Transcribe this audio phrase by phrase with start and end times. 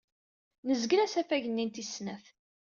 [0.67, 2.25] Nezgel asafag-nni n tis snat.